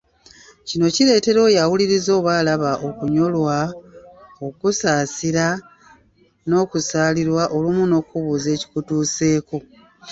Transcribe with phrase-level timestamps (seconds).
[0.67, 3.57] Kino ne kireetera oyo awuliriza oba alaba okunyolwa,
[4.45, 5.47] okusaasira,
[6.47, 9.57] n’okusaalirwa olumu n’okubuuza ekikutuuseeko.